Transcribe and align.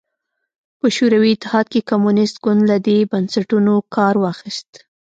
په 0.79 0.87
شوروي 0.95 1.31
اتحاد 1.33 1.65
کې 1.73 1.87
کمونېست 1.89 2.35
ګوند 2.45 2.61
له 2.71 2.77
دې 2.87 2.97
بنسټونو 3.11 3.73
کار 3.95 4.15
واخیست 4.23 4.71